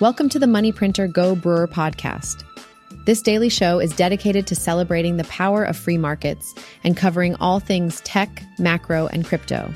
[0.00, 2.44] Welcome to the Money Printer Go Brrr podcast.
[3.04, 6.54] This daily show is dedicated to celebrating the power of free markets
[6.84, 9.74] and covering all things tech, macro, and crypto.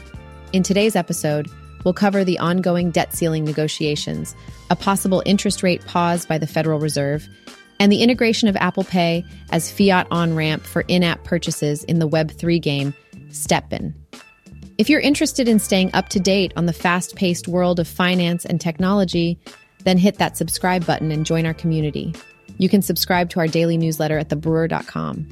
[0.52, 1.50] In today's episode,
[1.82, 4.36] we'll cover the ongoing debt ceiling negotiations,
[4.70, 7.28] a possible interest rate pause by the Federal Reserve,
[7.80, 11.98] and the integration of Apple Pay as fiat on ramp for in app purchases in
[11.98, 12.94] the Web3 game,
[13.30, 13.92] STEPN.
[14.78, 18.44] If you're interested in staying up to date on the fast paced world of finance
[18.44, 19.38] and technology,
[19.84, 22.14] then hit that subscribe button and join our community.
[22.58, 25.28] You can subscribe to our daily newsletter at thebrrr.com.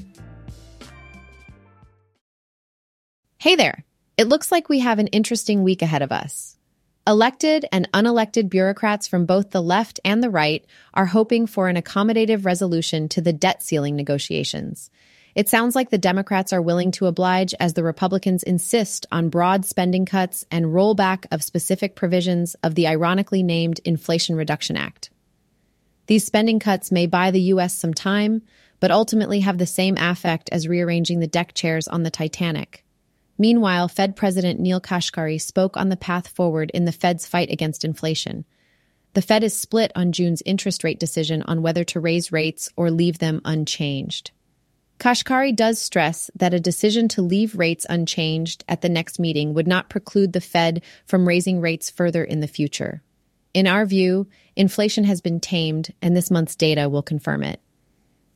[3.38, 3.84] Hey there!
[4.16, 6.58] It looks like we have an interesting week ahead of us.
[7.06, 11.76] Elected and unelected bureaucrats from both the left and the right are hoping for an
[11.76, 14.90] accommodative resolution to the debt ceiling negotiations.
[15.34, 19.64] It sounds like the Democrats are willing to oblige as the Republicans insist on broad
[19.64, 25.10] spending cuts and rollback of specific provisions of the ironically named Inflation Reduction Act.
[26.06, 27.74] These spending cuts may buy the U.S.
[27.74, 28.42] some time,
[28.80, 32.84] but ultimately have the same affect as rearranging the deck chairs on the Titanic.
[33.38, 37.84] Meanwhile, Fed President Neel Kashkari spoke on the path forward in the Fed's fight against
[37.84, 38.44] inflation.
[39.14, 42.90] The Fed is split on June's interest rate decision on whether to raise rates or
[42.90, 44.32] leave them unchanged.
[45.00, 49.66] Kashkari does stress that a decision to leave rates unchanged at the next meeting would
[49.66, 53.02] not preclude the Fed from raising rates further in the future.
[53.54, 57.62] In our view, inflation has been tamed, and this month's data will confirm it.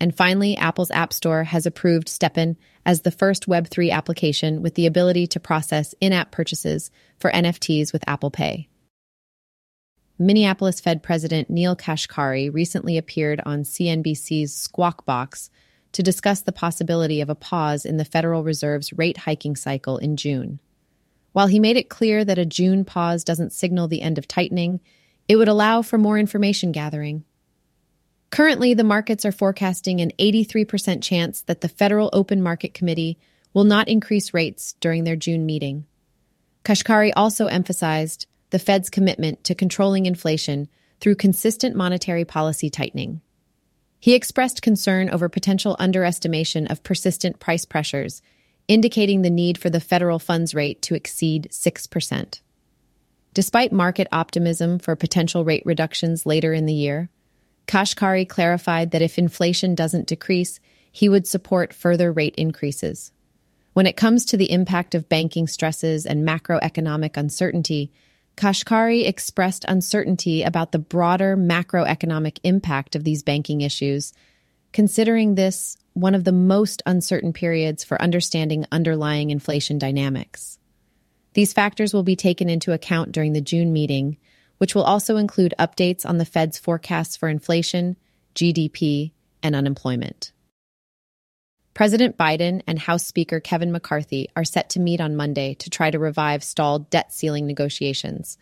[0.00, 2.56] And finally, Apple's App Store has approved STEPN
[2.86, 7.92] as the first Web3 application with the ability to process in app purchases for NFTs
[7.92, 8.70] with Apple Pay.
[10.18, 15.50] Minneapolis Fed President Neel Kashkari recently appeared on CNBC's Squawk Box
[15.94, 20.16] to discuss the possibility of a pause in the Federal Reserve's rate hiking cycle in
[20.16, 20.60] June.
[21.32, 24.80] While he made it clear that a June pause doesn't signal the end of tightening,
[25.26, 27.24] it would allow for more information gathering.
[28.30, 33.18] Currently, the markets are forecasting an 83% chance that the Federal Open Market Committee
[33.52, 35.86] will not increase rates during their June meeting.
[36.64, 40.68] Kashkari also emphasized the Fed's commitment to controlling inflation
[41.00, 43.20] through consistent monetary policy tightening.
[44.04, 48.20] He expressed concern over potential underestimation of persistent price pressures,
[48.68, 52.40] indicating the need for the federal funds rate to exceed 6%.
[53.32, 57.08] Despite market optimism for potential rate reductions later in the year,
[57.66, 60.60] Kashkari clarified that if inflation doesn't decrease,
[60.92, 63.10] he would support further rate increases.
[63.72, 67.90] When it comes to the impact of banking stresses and macroeconomic uncertainty,
[68.36, 74.12] Kashkari expressed uncertainty about the broader macroeconomic impact of these banking issues,
[74.72, 80.58] considering this one of the most uncertain periods for understanding underlying inflation dynamics.
[81.34, 84.16] These factors will be taken into account during the June meeting,
[84.58, 87.96] which will also include updates on the Fed's forecasts for inflation,
[88.34, 89.12] GDP,
[89.42, 90.32] and unemployment.
[91.74, 95.90] President Biden and House Speaker Kevin McCarthy are set to meet on Monday to try
[95.90, 98.38] to revive stalled debt ceiling negotiations.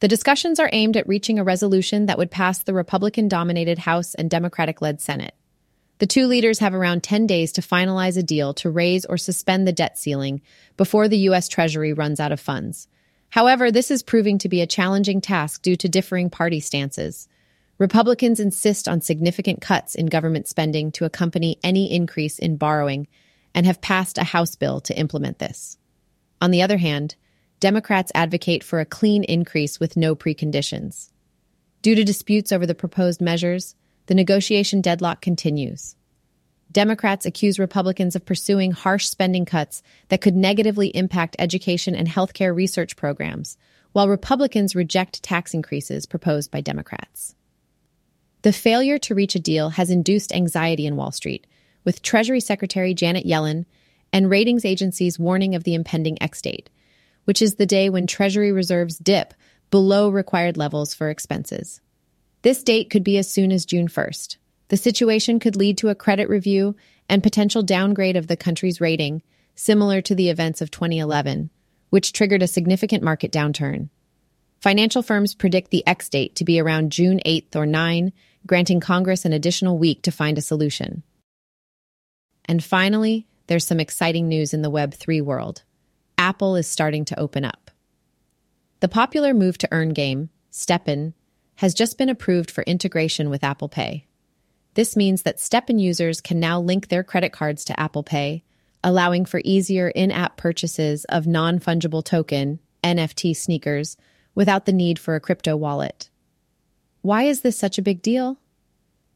[0.00, 4.14] The discussions are aimed at reaching a resolution that would pass the Republican dominated House
[4.14, 5.34] and Democratic led Senate.
[5.98, 9.66] The two leaders have around 10 days to finalize a deal to raise or suspend
[9.66, 10.40] the debt ceiling
[10.76, 11.48] before the U.S.
[11.48, 12.88] Treasury runs out of funds.
[13.30, 17.28] However, this is proving to be a challenging task due to differing party stances.
[17.78, 23.06] Republicans insist on significant cuts in government spending to accompany any increase in borrowing
[23.54, 25.78] and have passed a House bill to implement this.
[26.40, 27.14] On the other hand,
[27.60, 31.10] Democrats advocate for a clean increase with no preconditions.
[31.82, 35.94] Due to disputes over the proposed measures, the negotiation deadlock continues.
[36.72, 42.54] Democrats accuse Republicans of pursuing harsh spending cuts that could negatively impact education and healthcare
[42.54, 43.56] research programs,
[43.92, 47.36] while Republicans reject tax increases proposed by Democrats.
[48.42, 51.46] The failure to reach a deal has induced anxiety in Wall Street,
[51.84, 53.64] with Treasury Secretary Janet Yellen
[54.12, 56.70] and ratings agencies warning of the impending X date,
[57.24, 59.34] which is the day when Treasury reserves dip
[59.70, 61.80] below required levels for expenses.
[62.42, 64.36] This date could be as soon as June 1st.
[64.68, 66.76] The situation could lead to a credit review
[67.08, 69.22] and potential downgrade of the country's rating,
[69.56, 71.50] similar to the events of 2011,
[71.90, 73.88] which triggered a significant market downturn.
[74.60, 78.12] Financial firms predict the X date to be around June 8th or 9,
[78.46, 81.02] granting Congress an additional week to find a solution.
[82.46, 85.62] And finally, there's some exciting news in the Web3 world.
[86.16, 87.70] Apple is starting to open up.
[88.80, 91.14] The popular move to earn game, STEPN,
[91.56, 94.06] has just been approved for integration with Apple Pay.
[94.74, 98.44] This means that STEPN users can now link their credit cards to Apple Pay,
[98.84, 103.96] allowing for easier in app purchases of non fungible token, NFT sneakers,
[104.34, 106.10] without the need for a crypto wallet.
[107.08, 108.36] Why is this such a big deal?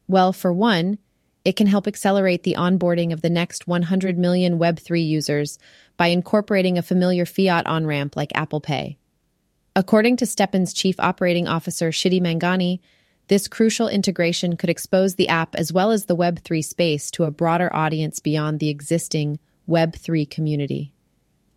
[0.07, 0.97] Well, for one,
[1.45, 5.59] it can help accelerate the onboarding of the next 100 million Web3 users
[5.95, 8.97] by incorporating a familiar fiat on ramp like Apple Pay.
[9.75, 12.79] According to STEPN's chief operating officer, Shiti Manghani,
[13.27, 17.31] this crucial integration could expose the app as well as the Web3 space to a
[17.31, 19.37] broader audience beyond the existing
[19.69, 20.95] Web3 community.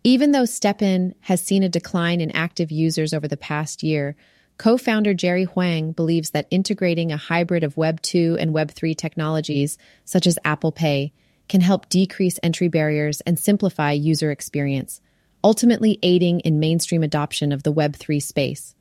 [0.03, 4.15] Even though STEPN has seen a decline in active users over the past year,
[4.57, 8.95] Co founder Jerry Huang believes that integrating a hybrid of Web 2 and Web 3
[8.95, 11.13] technologies, such as Apple Pay,
[11.47, 14.99] can help decrease entry barriers and simplify user experience,
[15.43, 18.73] ultimately aiding in mainstream adoption of the Web 3 space.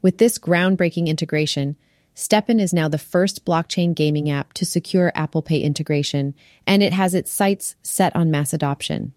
[0.00, 1.76] With this groundbreaking integration,
[2.14, 6.34] STEPN is now the first blockchain gaming app to secure Apple Pay integration,
[6.66, 9.12] and it has its sights set on mass adoption.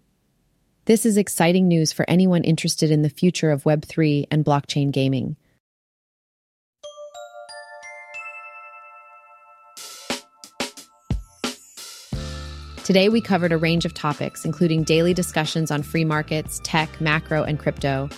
[0.84, 5.36] This is exciting news for anyone interested in the future of Web3 and blockchain gaming.
[12.84, 17.44] Today, we covered a range of topics, including daily discussions on free markets, tech, macro,
[17.44, 18.08] and crypto,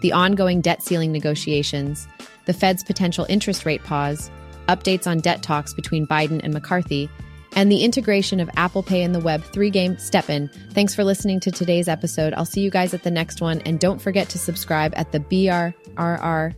[0.00, 2.08] the ongoing debt ceiling negotiations,
[2.46, 4.30] the Fed's potential interest rate pause,
[4.66, 7.10] updates on debt talks between Biden and McCarthy,
[7.54, 10.50] and the integration of Apple Pay in the Web 3 game STEPN.
[10.72, 12.32] Thanks for listening to today's episode.
[12.32, 15.20] I'll see you guys at the next one, and don't forget to subscribe at the
[15.20, 16.54] BRRR.com.